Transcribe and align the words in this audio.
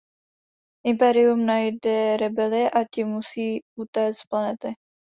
Impérium 0.83 1.45
najde 1.45 2.17
Rebely 2.17 2.63
a 2.79 2.81
ti 2.91 3.01
musí 3.03 3.61
utéct 3.75 4.19
z 4.21 4.25
planety. 4.29 4.69